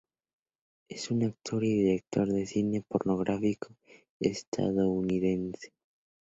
[0.89, 3.77] Es un actor y director de cine pornográfico
[4.19, 5.73] estadounidense.